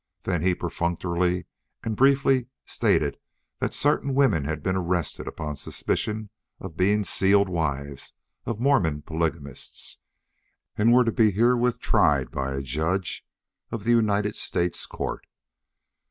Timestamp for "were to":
10.91-11.11